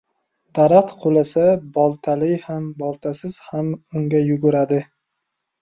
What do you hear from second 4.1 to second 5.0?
yuguradi.